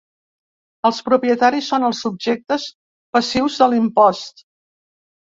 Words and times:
Els 0.89 1.01
propietaris 1.09 1.67
són 1.73 1.85
els 1.89 1.99
subjectes 2.05 2.65
passius 3.19 3.59
de 3.61 3.69
l'impost. 3.75 4.43